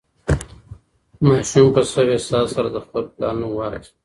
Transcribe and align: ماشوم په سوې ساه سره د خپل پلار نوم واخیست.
ماشوم 1.27 1.67
په 1.75 1.81
سوې 1.93 2.17
ساه 2.27 2.45
سره 2.53 2.69
د 2.71 2.77
خپل 2.85 3.03
پلار 3.13 3.35
نوم 3.39 3.51
واخیست. 3.55 3.93